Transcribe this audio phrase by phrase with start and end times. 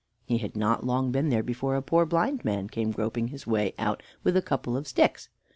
[0.25, 3.75] He had not long been there before a poor blind man came groping his way
[3.77, 5.29] out with a couple of sticks.